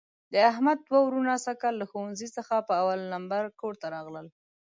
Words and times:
د 0.33 0.35
احمد 0.51 0.77
دوه 0.87 0.99
وروڼه 1.03 1.35
سږ 1.45 1.55
کال 1.63 1.75
له 1.81 1.85
ښوونځي 1.91 2.27
څخه 2.37 2.55
په 2.67 2.73
اول 2.81 2.99
لمبر 3.13 3.43
کورته 3.61 3.85
راغلل. 3.95 4.27